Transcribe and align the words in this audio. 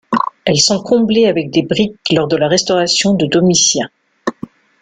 Elles 0.45 0.59
sont 0.59 0.81
comblées 0.81 1.27
avec 1.27 1.51
des 1.51 1.61
briques 1.61 2.11
lors 2.11 2.27
de 2.27 2.35
la 2.35 2.47
restauration 2.47 3.13
de 3.13 3.27
Domitien. 3.27 3.87